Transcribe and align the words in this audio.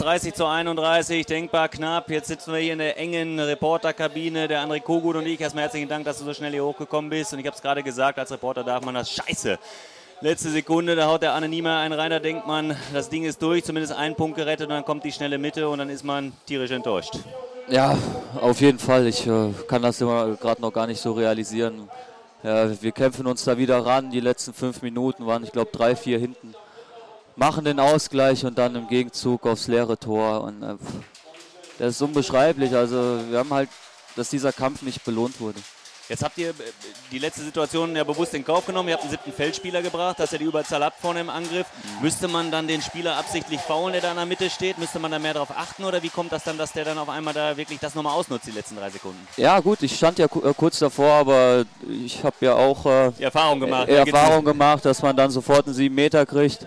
30 0.00 0.32
zu 0.32 0.46
31, 0.46 1.26
denkbar 1.26 1.68
knapp. 1.68 2.08
Jetzt 2.08 2.28
sitzen 2.28 2.54
wir 2.54 2.60
hier 2.60 2.72
in 2.72 2.78
der 2.78 2.96
engen 2.96 3.38
Reporterkabine. 3.38 4.48
Der 4.48 4.64
André 4.64 4.80
Kogut 4.80 5.14
und 5.14 5.26
ich. 5.26 5.38
Erstmal 5.38 5.64
herzlichen 5.64 5.90
Dank, 5.90 6.06
dass 6.06 6.18
du 6.18 6.24
so 6.24 6.32
schnell 6.32 6.52
hier 6.52 6.64
hochgekommen 6.64 7.10
bist. 7.10 7.34
Und 7.34 7.40
ich 7.40 7.46
habe 7.46 7.54
es 7.54 7.60
gerade 7.60 7.82
gesagt, 7.82 8.18
als 8.18 8.32
Reporter 8.32 8.64
darf 8.64 8.82
man 8.82 8.94
das 8.94 9.10
Scheiße. 9.10 9.58
Letzte 10.22 10.48
Sekunde, 10.48 10.96
da 10.96 11.06
haut 11.06 11.20
der 11.20 11.34
Anne 11.34 11.50
Niemer 11.50 11.80
einen 11.80 11.92
rein, 11.92 12.10
da 12.10 12.18
denkt 12.18 12.46
man, 12.46 12.74
das 12.94 13.10
Ding 13.10 13.24
ist 13.24 13.42
durch, 13.42 13.62
zumindest 13.62 13.92
ein 13.92 14.14
Punkt 14.14 14.38
gerettet 14.38 14.68
und 14.68 14.72
dann 14.72 14.86
kommt 14.86 15.04
die 15.04 15.12
schnelle 15.12 15.36
Mitte 15.36 15.68
und 15.68 15.78
dann 15.78 15.90
ist 15.90 16.02
man 16.04 16.32
tierisch 16.46 16.70
enttäuscht. 16.70 17.18
Ja, 17.68 17.98
auf 18.40 18.60
jeden 18.62 18.78
Fall. 18.78 19.06
Ich 19.06 19.26
äh, 19.26 19.52
kann 19.68 19.82
das 19.82 20.00
immer 20.00 20.34
gerade 20.36 20.62
noch 20.62 20.72
gar 20.72 20.86
nicht 20.86 21.00
so 21.00 21.12
realisieren. 21.12 21.90
Ja, 22.42 22.70
wir 22.82 22.92
kämpfen 22.92 23.26
uns 23.26 23.44
da 23.44 23.58
wieder 23.58 23.84
ran. 23.84 24.10
Die 24.10 24.20
letzten 24.20 24.54
fünf 24.54 24.80
Minuten 24.80 25.26
waren, 25.26 25.44
ich 25.44 25.52
glaube, 25.52 25.70
drei, 25.72 25.94
vier 25.94 26.18
hinten 26.18 26.54
machen 27.40 27.64
den 27.64 27.80
Ausgleich 27.80 28.44
und 28.44 28.58
dann 28.58 28.76
im 28.76 28.86
Gegenzug 28.86 29.46
aufs 29.46 29.66
leere 29.66 29.98
Tor. 29.98 30.42
Und 30.42 30.62
äh, 30.62 30.76
das 31.78 31.94
ist 31.94 32.02
unbeschreiblich. 32.02 32.74
Also 32.74 33.18
wir 33.30 33.38
haben 33.38 33.52
halt, 33.52 33.70
dass 34.14 34.28
dieser 34.28 34.52
Kampf 34.52 34.82
nicht 34.82 35.04
belohnt 35.04 35.40
wurde. 35.40 35.58
Jetzt 36.10 36.22
habt 36.22 36.36
ihr 36.38 36.50
äh, 36.50 36.54
die 37.10 37.18
letzte 37.18 37.42
Situation 37.42 37.96
ja 37.96 38.04
bewusst 38.04 38.34
in 38.34 38.44
Kauf 38.44 38.66
genommen. 38.66 38.90
Ihr 38.90 38.94
habt 38.94 39.04
einen 39.04 39.12
siebten 39.12 39.32
Feldspieler 39.32 39.80
gebracht, 39.80 40.20
dass 40.20 40.34
er 40.34 40.38
die 40.38 40.44
Überzahl 40.44 40.84
hat 40.84 40.94
vorne 41.00 41.20
im 41.20 41.30
Angriff. 41.30 41.66
Mhm. 41.66 42.02
Müsste 42.02 42.28
man 42.28 42.50
dann 42.50 42.68
den 42.68 42.82
Spieler 42.82 43.16
absichtlich 43.16 43.60
faulen, 43.60 43.92
der 43.92 44.02
da 44.02 44.10
in 44.10 44.16
der 44.16 44.26
Mitte 44.26 44.50
steht? 44.50 44.76
Müsste 44.76 44.98
man 44.98 45.10
da 45.10 45.18
mehr 45.18 45.32
darauf 45.32 45.56
achten 45.56 45.84
oder 45.84 46.02
wie 46.02 46.10
kommt 46.10 46.32
das 46.32 46.44
dann, 46.44 46.58
dass 46.58 46.72
der 46.72 46.84
dann 46.84 46.98
auf 46.98 47.08
einmal 47.08 47.32
da 47.32 47.56
wirklich 47.56 47.78
das 47.78 47.94
nochmal 47.94 48.12
ausnutzt, 48.12 48.46
die 48.46 48.50
letzten 48.50 48.76
drei 48.76 48.90
Sekunden? 48.90 49.26
Ja 49.38 49.60
gut, 49.60 49.82
ich 49.82 49.96
stand 49.96 50.18
ja 50.18 50.26
äh, 50.26 50.52
kurz 50.54 50.78
davor, 50.80 51.12
aber 51.12 51.64
ich 51.88 52.22
habe 52.22 52.36
ja 52.40 52.54
auch 52.54 52.84
äh, 52.84 53.12
die 53.18 53.22
Erfahrung 53.22 53.60
gemacht, 53.60 53.88
Erfahrung 53.88 54.44
gemacht, 54.44 54.84
dass 54.84 55.00
man 55.00 55.16
dann 55.16 55.30
sofort 55.30 55.64
einen 55.64 55.74
sieben 55.74 55.94
Meter 55.94 56.26
kriegt. 56.26 56.66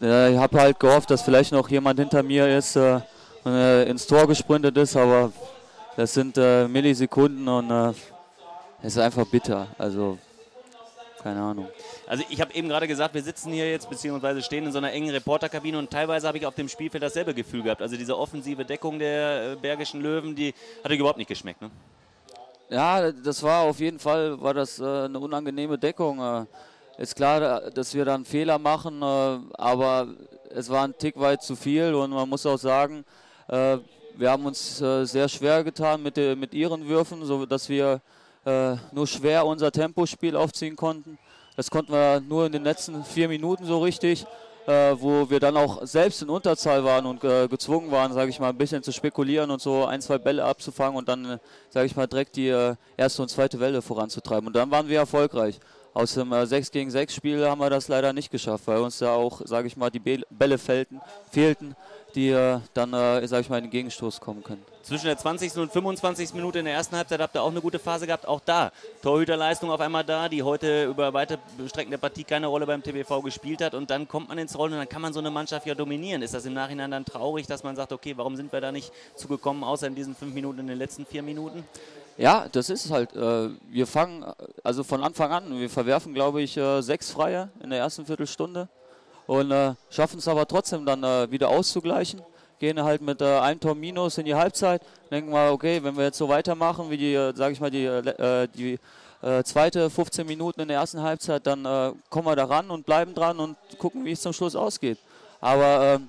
Äh, 0.00 0.32
ich 0.32 0.38
habe 0.38 0.60
halt 0.60 0.80
gehofft, 0.80 1.10
dass 1.10 1.22
vielleicht 1.22 1.52
noch 1.52 1.68
jemand 1.68 1.98
hinter 1.98 2.22
mir 2.22 2.56
ist 2.56 2.76
äh, 2.76 3.00
und 3.44 3.54
ins 3.54 4.06
Tor 4.06 4.26
gesprintet 4.26 4.76
ist, 4.76 4.96
aber 4.96 5.32
das 5.96 6.12
sind 6.12 6.36
Millisekunden 6.36 7.46
und 7.46 7.70
es 8.82 8.96
ist 8.96 8.98
einfach 8.98 9.24
bitter. 9.24 9.68
Also, 9.78 10.18
keine 11.22 11.40
Ahnung. 11.40 11.68
Also 12.06 12.22
ich 12.28 12.40
habe 12.40 12.54
eben 12.54 12.68
gerade 12.68 12.86
gesagt, 12.86 13.14
wir 13.14 13.22
sitzen 13.22 13.52
hier 13.52 13.68
jetzt 13.68 13.90
beziehungsweise 13.90 14.40
stehen 14.40 14.64
in 14.64 14.72
so 14.72 14.78
einer 14.78 14.92
engen 14.92 15.10
Reporterkabine 15.10 15.76
und 15.76 15.90
teilweise 15.90 16.28
habe 16.28 16.38
ich 16.38 16.46
auf 16.46 16.54
dem 16.54 16.68
Spielfeld 16.68 17.02
dasselbe 17.02 17.34
Gefühl 17.34 17.64
gehabt. 17.64 17.82
Also 17.82 17.96
diese 17.96 18.16
offensive 18.16 18.64
Deckung 18.64 18.98
der 19.00 19.52
äh, 19.52 19.56
Bergischen 19.56 20.00
Löwen, 20.00 20.36
die 20.36 20.54
hat 20.84 20.90
euch 20.92 20.98
überhaupt 20.98 21.18
nicht 21.18 21.28
geschmeckt, 21.28 21.60
ne? 21.60 21.70
Ja, 22.68 23.10
das 23.12 23.42
war 23.42 23.62
auf 23.62 23.78
jeden 23.78 23.98
Fall 23.98 24.40
war 24.40 24.54
das 24.54 24.78
äh, 24.78 24.84
eine 24.84 25.18
unangenehme 25.18 25.78
Deckung. 25.78 26.20
Äh, 26.20 26.46
ist 26.98 27.14
klar, 27.14 27.70
dass 27.70 27.94
wir 27.94 28.04
dann 28.04 28.24
Fehler 28.24 28.58
machen, 28.58 29.02
äh, 29.02 29.38
aber 29.54 30.08
es 30.50 30.70
war 30.70 30.84
ein 30.84 30.96
Tick 30.96 31.18
weit 31.20 31.42
zu 31.42 31.54
viel 31.54 31.94
und 31.94 32.10
man 32.10 32.28
muss 32.28 32.46
auch 32.46 32.58
sagen, 32.58 33.04
äh, 33.48 33.78
wir 34.16 34.30
haben 34.30 34.46
uns 34.46 34.80
äh, 34.80 35.04
sehr 35.04 35.28
schwer 35.28 35.62
getan 35.62 36.02
mit, 36.02 36.16
mit 36.16 36.54
ihren 36.54 36.86
Würfen, 36.88 37.24
sodass 37.24 37.68
wir 37.68 38.00
nur 38.92 39.08
schwer 39.08 39.44
unser 39.44 39.72
Tempospiel 39.72 40.36
aufziehen 40.36 40.76
konnten. 40.76 41.18
Das 41.56 41.68
konnten 41.68 41.90
wir 41.90 42.20
nur 42.20 42.46
in 42.46 42.52
den 42.52 42.62
letzten 42.62 43.02
vier 43.02 43.26
Minuten 43.26 43.64
so 43.64 43.80
richtig, 43.80 44.24
wo 44.66 45.28
wir 45.28 45.40
dann 45.40 45.56
auch 45.56 45.84
selbst 45.84 46.22
in 46.22 46.28
Unterzahl 46.28 46.84
waren 46.84 47.06
und 47.06 47.22
gezwungen 47.50 47.90
waren, 47.90 48.12
sage 48.12 48.30
ich 48.30 48.38
mal, 48.38 48.50
ein 48.50 48.56
bisschen 48.56 48.84
zu 48.84 48.92
spekulieren 48.92 49.50
und 49.50 49.60
so 49.60 49.84
ein, 49.86 50.00
zwei 50.00 50.18
Bälle 50.18 50.44
abzufangen 50.44 50.96
und 50.96 51.08
dann, 51.08 51.40
sage 51.70 51.86
ich 51.86 51.96
mal, 51.96 52.06
direkt 52.06 52.36
die 52.36 52.54
erste 52.96 53.20
und 53.20 53.30
zweite 53.30 53.58
Welle 53.58 53.82
voranzutreiben. 53.82 54.46
Und 54.46 54.54
dann 54.54 54.70
waren 54.70 54.86
wir 54.86 55.00
erfolgreich. 55.00 55.58
Aus 55.96 56.12
dem 56.12 56.30
äh, 56.30 56.46
6 56.46 56.72
gegen 56.72 56.90
6 56.90 57.14
Spiel 57.14 57.48
haben 57.48 57.58
wir 57.58 57.70
das 57.70 57.88
leider 57.88 58.12
nicht 58.12 58.30
geschafft, 58.30 58.64
weil 58.66 58.80
uns 58.80 58.98
da 58.98 59.14
auch, 59.14 59.40
sage 59.46 59.66
ich 59.66 59.78
mal, 59.78 59.88
die 59.88 59.98
Bälle 59.98 60.58
fehlten, 60.58 61.00
fehlten 61.32 61.74
die 62.14 62.28
äh, 62.28 62.60
dann, 62.74 62.92
äh, 62.92 63.26
sage 63.26 63.40
ich 63.40 63.48
mal, 63.48 63.56
in 63.56 63.64
den 63.64 63.70
Gegenstoß 63.70 64.20
kommen 64.20 64.42
können. 64.42 64.62
Zwischen 64.82 65.06
der 65.06 65.16
20. 65.16 65.56
und 65.56 65.72
25. 65.72 66.34
Minute 66.34 66.58
in 66.58 66.66
der 66.66 66.74
ersten 66.74 66.96
Halbzeit 66.96 67.20
habt 67.20 67.34
ihr 67.34 67.42
auch 67.42 67.50
eine 67.50 67.62
gute 67.62 67.78
Phase 67.78 68.06
gehabt. 68.06 68.28
Auch 68.28 68.40
da 68.44 68.72
Torhüterleistung 69.00 69.70
auf 69.70 69.80
einmal 69.80 70.04
da, 70.04 70.28
die 70.28 70.42
heute 70.42 70.84
über 70.84 71.14
weite 71.14 71.38
Strecken 71.66 71.90
der 71.90 71.98
Partie 71.98 72.24
keine 72.24 72.48
Rolle 72.48 72.66
beim 72.66 72.82
TBV 72.82 73.22
gespielt 73.22 73.62
hat. 73.62 73.72
Und 73.72 73.88
dann 73.88 74.06
kommt 74.06 74.28
man 74.28 74.36
ins 74.36 74.58
Rollen 74.58 74.74
und 74.74 74.80
dann 74.80 74.88
kann 74.90 75.00
man 75.00 75.14
so 75.14 75.20
eine 75.20 75.30
Mannschaft 75.30 75.66
ja 75.66 75.74
dominieren. 75.74 76.20
Ist 76.20 76.34
das 76.34 76.44
im 76.44 76.52
Nachhinein 76.52 76.90
dann 76.90 77.06
traurig, 77.06 77.46
dass 77.46 77.62
man 77.62 77.74
sagt, 77.74 77.92
okay, 77.92 78.12
warum 78.18 78.36
sind 78.36 78.52
wir 78.52 78.60
da 78.60 78.70
nicht 78.70 78.92
zugekommen, 79.14 79.64
außer 79.64 79.86
in 79.86 79.94
diesen 79.94 80.14
fünf 80.14 80.34
Minuten, 80.34 80.58
in 80.58 80.66
den 80.66 80.78
letzten 80.78 81.06
vier 81.06 81.22
Minuten? 81.22 81.64
Ja, 82.18 82.46
das 82.50 82.70
ist 82.70 82.90
halt. 82.90 83.14
Äh, 83.14 83.50
wir 83.68 83.86
fangen 83.86 84.24
also 84.64 84.82
von 84.84 85.02
Anfang 85.02 85.32
an, 85.32 85.58
wir 85.58 85.68
verwerfen, 85.68 86.14
glaube 86.14 86.42
ich, 86.42 86.56
äh, 86.56 86.80
sechs 86.80 87.10
Freie 87.10 87.50
in 87.62 87.70
der 87.70 87.78
ersten 87.80 88.06
Viertelstunde 88.06 88.68
und 89.26 89.50
äh, 89.50 89.74
schaffen 89.90 90.18
es 90.18 90.28
aber 90.28 90.46
trotzdem 90.46 90.86
dann 90.86 91.02
wieder 91.30 91.48
auszugleichen 91.48 92.22
gehen 92.58 92.82
halt 92.82 93.02
mit 93.02 93.20
äh, 93.20 93.38
einem 93.38 93.60
Tor 93.60 93.74
minus 93.74 94.18
in 94.18 94.24
die 94.24 94.34
Halbzeit. 94.34 94.82
Denken 95.10 95.30
mal, 95.30 95.50
okay, 95.50 95.82
wenn 95.82 95.96
wir 95.96 96.04
jetzt 96.04 96.18
so 96.18 96.28
weitermachen 96.28 96.90
wie 96.90 96.96
die, 96.96 97.14
äh, 97.14 97.34
sage 97.34 97.52
ich 97.52 97.60
mal, 97.60 97.70
die, 97.70 97.84
äh, 97.84 98.48
die 98.48 98.78
äh, 99.22 99.42
zweite 99.44 99.90
15 99.90 100.26
Minuten 100.26 100.60
in 100.60 100.68
der 100.68 100.78
ersten 100.78 101.02
Halbzeit, 101.02 101.46
dann 101.46 101.64
äh, 101.64 101.92
kommen 102.08 102.26
wir 102.26 102.36
da 102.36 102.44
ran 102.44 102.70
und 102.70 102.86
bleiben 102.86 103.14
dran 103.14 103.38
und 103.38 103.56
gucken, 103.78 104.04
wie 104.04 104.12
es 104.12 104.20
zum 104.20 104.32
Schluss 104.32 104.56
ausgeht. 104.56 104.98
Aber 105.40 105.94
ähm, 105.96 106.08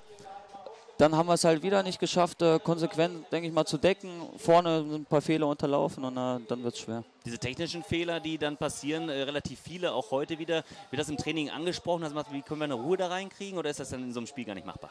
dann 0.97 1.15
haben 1.15 1.27
wir 1.27 1.33
es 1.33 1.43
halt 1.43 1.61
wieder 1.61 1.83
nicht 1.83 1.99
geschafft, 1.99 2.41
äh, 2.41 2.59
konsequent, 2.59 3.31
denke 3.31 3.47
ich 3.47 3.53
mal, 3.53 3.65
zu 3.65 3.77
decken. 3.77 4.09
Vorne 4.37 4.83
sind 4.83 4.93
ein 4.93 5.05
paar 5.05 5.21
Fehler 5.21 5.47
unterlaufen 5.47 6.03
und 6.03 6.17
äh, 6.17 6.39
dann 6.47 6.63
wird 6.63 6.73
es 6.73 6.79
schwer. 6.79 7.03
Diese 7.23 7.37
technischen 7.37 7.83
Fehler, 7.83 8.19
die 8.19 8.37
dann 8.37 8.57
passieren, 8.57 9.09
äh, 9.09 9.21
relativ 9.21 9.59
viele, 9.59 9.93
auch 9.93 10.09
heute 10.11 10.39
wieder, 10.39 10.63
wird 10.89 10.99
das 10.99 11.09
im 11.09 11.17
Training 11.17 11.49
angesprochen? 11.49 12.03
Also, 12.03 12.15
wie 12.31 12.41
können 12.41 12.61
wir 12.61 12.65
eine 12.65 12.73
Ruhe 12.73 12.97
da 12.97 13.07
reinkriegen 13.07 13.59
oder 13.59 13.69
ist 13.69 13.79
das 13.79 13.89
dann 13.89 14.03
in 14.03 14.13
so 14.13 14.19
einem 14.19 14.27
Spiel 14.27 14.45
gar 14.45 14.55
nicht 14.55 14.65
machbar? 14.65 14.89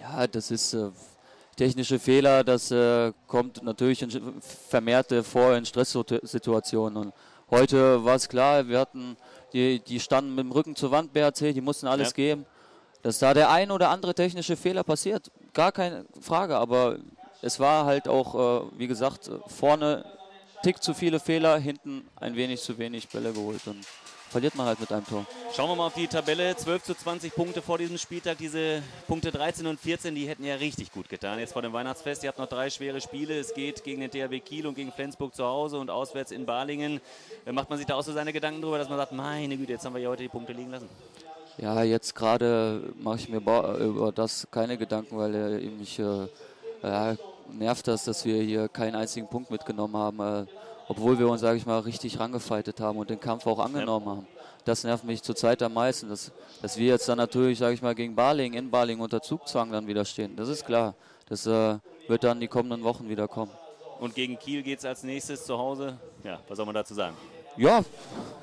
Ja, 0.00 0.26
das 0.26 0.50
ist 0.50 0.74
äh, 0.74 0.90
technische 1.56 1.98
Fehler, 1.98 2.44
das 2.44 2.70
äh, 2.70 3.12
kommt 3.26 3.62
natürlich 3.62 4.02
in, 4.02 4.40
vermehrt 4.40 5.12
vor 5.24 5.56
in 5.56 5.64
Stresssituationen. 5.64 6.96
Und 6.96 7.14
heute 7.50 8.04
war 8.04 8.16
es 8.16 8.28
klar, 8.28 8.68
wir 8.68 8.78
hatten, 8.78 9.16
die, 9.54 9.80
die 9.80 10.00
standen 10.00 10.34
mit 10.34 10.44
dem 10.44 10.52
Rücken 10.52 10.76
zur 10.76 10.90
Wand, 10.90 11.12
BRC, 11.14 11.54
die 11.54 11.60
mussten 11.62 11.86
alles 11.86 12.08
ja. 12.08 12.14
geben. 12.14 12.46
Dass 13.02 13.18
da 13.18 13.32
der 13.34 13.50
ein 13.50 13.70
oder 13.70 13.88
andere 13.88 14.14
technische 14.14 14.56
Fehler 14.56 14.84
passiert, 14.84 15.30
gar 15.54 15.72
keine 15.72 16.04
Frage, 16.20 16.56
aber 16.56 16.98
es 17.42 17.58
war 17.58 17.86
halt 17.86 18.08
auch, 18.08 18.34
äh, 18.34 18.78
wie 18.78 18.86
gesagt, 18.86 19.30
vorne 19.46 20.04
Tick 20.62 20.82
zu 20.82 20.92
viele 20.92 21.20
Fehler, 21.20 21.58
hinten 21.58 22.06
ein 22.16 22.36
wenig 22.36 22.60
zu 22.60 22.76
wenig 22.76 23.08
Bälle 23.08 23.32
geholt. 23.32 23.66
Und 23.66 23.86
verliert 24.30 24.54
man 24.54 24.66
halt 24.66 24.78
mit 24.78 24.92
einem 24.92 25.06
Tor. 25.06 25.26
Schauen 25.54 25.70
wir 25.70 25.76
mal 25.76 25.86
auf 25.86 25.94
die 25.94 26.06
Tabelle. 26.06 26.56
12 26.56 26.82
zu 26.82 26.94
20 26.94 27.34
Punkte 27.34 27.62
vor 27.62 27.78
diesem 27.78 27.98
Spieltag. 27.98 28.38
Diese 28.38 28.82
Punkte 29.06 29.32
13 29.32 29.66
und 29.66 29.80
14, 29.80 30.14
die 30.14 30.28
hätten 30.28 30.44
ja 30.44 30.54
richtig 30.54 30.92
gut 30.92 31.08
getan. 31.08 31.38
Jetzt 31.38 31.52
vor 31.52 31.62
dem 31.62 31.72
Weihnachtsfest. 31.72 32.22
Ihr 32.22 32.28
habt 32.28 32.38
noch 32.38 32.48
drei 32.48 32.70
schwere 32.70 33.00
Spiele. 33.00 33.38
Es 33.38 33.54
geht 33.54 33.82
gegen 33.82 34.00
den 34.00 34.10
THW 34.10 34.38
Kiel 34.40 34.66
und 34.66 34.74
gegen 34.74 34.92
Flensburg 34.92 35.34
zu 35.34 35.44
Hause 35.44 35.78
und 35.78 35.90
auswärts 35.90 36.30
in 36.30 36.46
Balingen. 36.46 37.00
Äh, 37.44 37.52
macht 37.52 37.68
man 37.68 37.78
sich 37.78 37.86
da 37.86 37.96
auch 37.96 38.02
so 38.02 38.12
seine 38.12 38.32
Gedanken 38.32 38.62
drüber, 38.62 38.78
dass 38.78 38.88
man 38.88 38.98
sagt, 38.98 39.12
meine 39.12 39.56
Güte, 39.56 39.72
jetzt 39.72 39.84
haben 39.84 39.94
wir 39.94 40.00
ja 40.00 40.08
heute 40.08 40.22
die 40.22 40.28
Punkte 40.28 40.52
liegen 40.52 40.70
lassen? 40.70 40.88
Ja, 41.58 41.82
jetzt 41.82 42.14
gerade 42.14 42.92
mache 42.98 43.16
ich 43.16 43.28
mir 43.28 43.38
über 43.38 44.12
das 44.12 44.46
keine 44.50 44.78
Gedanken, 44.78 45.16
weil 45.16 45.34
äh, 45.34 45.70
mich 45.70 45.98
äh, 45.98 46.28
ja, 46.82 47.16
nervt 47.52 47.86
das, 47.88 48.04
dass 48.04 48.24
wir 48.24 48.42
hier 48.42 48.68
keinen 48.68 48.94
einzigen 48.94 49.28
Punkt 49.28 49.50
mitgenommen 49.50 49.96
haben. 49.96 50.20
Äh, 50.20 50.46
obwohl 50.88 51.18
wir 51.20 51.28
uns, 51.28 51.40
sage 51.40 51.56
ich 51.56 51.66
mal, 51.66 51.78
richtig 51.78 52.18
rangefeitet 52.18 52.80
haben 52.80 52.98
und 52.98 53.10
den 53.10 53.20
Kampf 53.20 53.46
auch 53.46 53.60
angenommen 53.60 54.06
ja. 54.06 54.12
haben. 54.12 54.26
Das 54.64 54.82
nervt 54.82 55.04
mich 55.04 55.22
zurzeit 55.22 55.62
am 55.62 55.74
meisten, 55.74 56.08
dass, 56.08 56.32
dass 56.62 56.76
wir 56.76 56.88
jetzt 56.88 57.08
dann 57.08 57.18
natürlich, 57.18 57.58
sage 57.58 57.74
ich 57.74 57.80
mal, 57.80 57.94
gegen 57.94 58.16
Barling, 58.16 58.54
in 58.54 58.70
Barling 58.70 58.98
unter 58.98 59.22
Zugzwang 59.22 59.70
dann 59.70 59.86
wieder 59.86 60.04
stehen. 60.04 60.34
Das 60.34 60.48
ist 60.48 60.66
klar. 60.66 60.94
Das 61.28 61.46
äh, 61.46 61.78
wird 62.08 62.24
dann 62.24 62.40
die 62.40 62.48
kommenden 62.48 62.82
Wochen 62.82 63.08
wieder 63.08 63.28
kommen. 63.28 63.52
Und 64.00 64.16
gegen 64.16 64.36
Kiel 64.36 64.62
geht 64.62 64.80
es 64.80 64.84
als 64.84 65.04
nächstes 65.04 65.44
zu 65.44 65.56
Hause. 65.56 65.96
Ja, 66.24 66.40
was 66.48 66.56
soll 66.56 66.66
man 66.66 66.74
dazu 66.74 66.94
sagen? 66.94 67.16
Ja, 67.60 67.84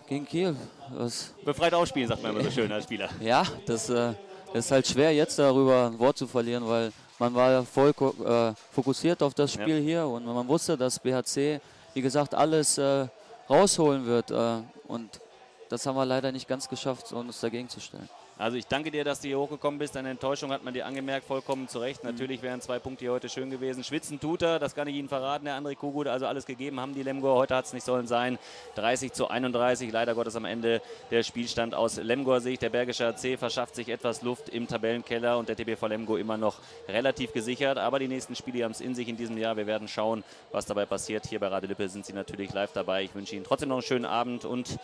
gegen 0.07 0.25
Kiel. 0.25 0.55
Was 0.91 1.33
Befreit 1.43 1.73
ausspielen, 1.73 2.07
sagt 2.07 2.21
man 2.21 2.31
immer 2.31 2.43
so 2.43 2.51
schön 2.51 2.71
als 2.71 2.83
Spieler. 2.83 3.09
Ja, 3.19 3.43
das, 3.65 3.89
äh, 3.89 4.13
das 4.53 4.65
ist 4.65 4.71
halt 4.71 4.87
schwer, 4.87 5.13
jetzt 5.13 5.39
darüber 5.39 5.87
ein 5.87 5.97
Wort 5.97 6.17
zu 6.17 6.27
verlieren, 6.27 6.67
weil 6.67 6.91
man 7.19 7.33
war 7.33 7.65
voll 7.65 7.89
äh, 7.89 8.53
fokussiert 8.71 9.23
auf 9.23 9.33
das 9.33 9.51
Spiel 9.51 9.79
ja. 9.79 9.83
hier 9.83 10.07
und 10.07 10.23
man 10.25 10.47
wusste, 10.47 10.77
dass 10.77 10.99
BHC 10.99 11.59
wie 11.97 12.01
gesagt, 12.01 12.35
alles 12.35 12.77
äh, 12.77 13.07
rausholen 13.49 14.05
wird. 14.05 14.29
Äh, 14.29 14.61
und 14.87 15.19
das 15.67 15.83
haben 15.87 15.95
wir 15.95 16.05
leider 16.05 16.31
nicht 16.31 16.47
ganz 16.47 16.69
geschafft, 16.69 17.11
uns 17.11 17.39
dagegen 17.39 17.67
zu 17.69 17.79
stellen. 17.79 18.07
Also 18.39 18.55
ich 18.55 18.67
danke 18.67 18.91
dir, 18.91 19.03
dass 19.03 19.21
du 19.21 19.29
hier 19.29 19.39
hochgekommen 19.39 19.79
bist. 19.79 19.95
Deine 19.95 20.11
Enttäuschung 20.11 20.51
hat 20.51 20.63
man 20.63 20.71
dir 20.71 20.85
angemerkt, 20.85 21.25
vollkommen 21.25 21.67
zu 21.67 21.79
Recht. 21.79 22.03
Mhm. 22.03 22.11
Natürlich 22.11 22.43
wären 22.43 22.61
zwei 22.61 22.77
Punkte 22.77 23.05
hier 23.05 23.11
heute 23.11 23.29
schön 23.29 23.49
gewesen. 23.49 23.83
Schwitzen 23.83 24.19
tut 24.19 24.43
er, 24.43 24.59
das 24.59 24.75
kann 24.75 24.87
ich 24.87 24.95
Ihnen 24.95 25.09
verraten, 25.09 25.45
der 25.45 25.59
André 25.59 25.75
Kugut. 25.75 26.07
Also 26.07 26.27
alles 26.27 26.45
gegeben 26.45 26.79
haben 26.79 26.93
die 26.93 27.01
Lemgo. 27.01 27.33
Heute 27.33 27.55
hat 27.55 27.65
es 27.65 27.73
nicht 27.73 27.83
sollen 27.83 28.05
sein. 28.05 28.37
30 28.75 29.11
zu 29.11 29.27
31, 29.27 29.91
leider 29.91 30.13
Gottes 30.13 30.35
am 30.35 30.45
Ende 30.45 30.83
der 31.09 31.23
Spielstand 31.23 31.73
aus 31.73 31.97
Lemgoer 31.97 32.39
Sicht. 32.39 32.61
Der 32.61 32.69
Bergische 32.69 33.07
AC 33.07 33.39
verschafft 33.39 33.73
sich 33.73 33.89
etwas 33.89 34.21
Luft 34.21 34.49
im 34.49 34.67
Tabellenkeller 34.67 35.39
und 35.39 35.49
der 35.49 35.55
TBV 35.55 35.87
Lemgo 35.87 36.15
immer 36.15 36.37
noch 36.37 36.59
relativ 36.87 37.33
gesichert. 37.33 37.79
Aber 37.79 37.97
die 37.97 38.07
nächsten 38.07 38.35
Spiele 38.35 38.65
haben 38.65 38.71
es 38.71 38.81
in 38.81 38.93
sich 38.93 39.07
in 39.07 39.17
diesem 39.17 39.37
Jahr. 39.39 39.57
Wir 39.57 39.65
werden 39.65 39.87
schauen, 39.87 40.23
was 40.51 40.67
dabei 40.67 40.85
passiert. 40.85 41.25
Hier 41.25 41.39
bei 41.39 41.47
Radelippe 41.47 41.89
sind 41.89 42.05
Sie 42.05 42.13
natürlich 42.13 42.53
live 42.53 42.71
dabei. 42.73 43.03
Ich 43.03 43.15
wünsche 43.15 43.35
Ihnen 43.35 43.45
trotzdem 43.45 43.69
noch 43.69 43.77
einen 43.77 43.83
schönen 43.83 44.05
Abend 44.05 44.45
und 44.45 44.77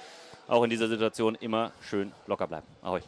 auch 0.47 0.63
in 0.63 0.71
dieser 0.71 0.87
Situation 0.87 1.35
immer 1.35 1.71
schön 1.81 2.11
locker 2.25 2.47
bleiben. 2.47 2.65
Ahoi. 2.81 3.01